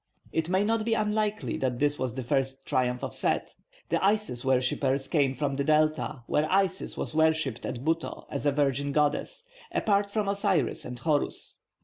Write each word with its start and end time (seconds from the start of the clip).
It 0.31 0.49
may 0.49 0.63
not 0.63 0.83
be 0.83 0.95
unlikely 0.95 1.57
that 1.57 1.77
this 1.77 1.99
was 1.99 2.15
the 2.15 2.23
first 2.23 2.65
triumph 2.65 3.03
of 3.03 3.13
Set. 3.13 3.53
The 3.89 4.03
Isis 4.03 4.43
worshippers 4.43 5.07
came 5.07 5.35
from 5.35 5.55
the 5.57 5.63
Delta, 5.63 6.23
where 6.25 6.51
Isis 6.51 6.97
was 6.97 7.13
worshipped 7.13 7.67
at 7.67 7.85
Buto 7.85 8.25
as 8.31 8.47
a 8.47 8.51
virgin 8.51 8.93
goddess, 8.93 9.43
apart 9.71 10.09
from 10.09 10.27
Osiris 10.27 10.87
or 10.87 10.95
Horus. 10.99 11.59